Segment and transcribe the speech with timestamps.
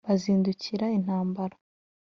[0.07, 1.55] bazindukira intambara